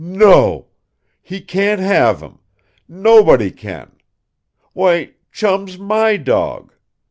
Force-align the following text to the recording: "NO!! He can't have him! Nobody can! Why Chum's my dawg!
"NO!! 0.03 0.65
He 1.21 1.41
can't 1.41 1.79
have 1.79 2.21
him! 2.21 2.39
Nobody 2.87 3.51
can! 3.51 3.97
Why 4.73 5.11
Chum's 5.31 5.77
my 5.77 6.17
dawg! 6.17 6.73